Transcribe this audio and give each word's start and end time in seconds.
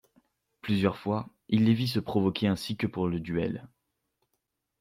Plusieurs 0.61 0.97
fois, 0.97 1.29
il 1.47 1.63
les 1.65 1.75
vit 1.75 1.87
se 1.87 1.99
provoquer 1.99 2.47
ainsi 2.47 2.75
que 2.75 2.87
pour 2.87 3.07
le 3.07 3.19
duel. 3.19 3.67